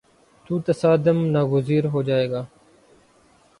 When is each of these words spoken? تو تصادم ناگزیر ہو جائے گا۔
تو 0.45 0.59
تصادم 0.59 1.17
ناگزیر 1.31 1.85
ہو 1.85 2.01
جائے 2.01 2.29
گا۔ 2.31 2.41